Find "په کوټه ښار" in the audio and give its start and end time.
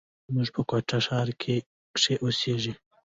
0.55-1.27